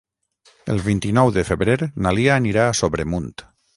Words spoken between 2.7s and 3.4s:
a Sobremunt.